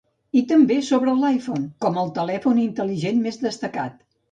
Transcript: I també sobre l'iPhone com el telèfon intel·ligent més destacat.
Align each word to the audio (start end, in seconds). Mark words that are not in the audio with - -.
I 0.39 0.41
també 0.51 0.77
sobre 0.87 1.13
l'iPhone 1.19 1.67
com 1.85 2.01
el 2.05 2.11
telèfon 2.17 2.65
intel·ligent 2.65 3.23
més 3.29 3.41
destacat. 3.47 4.05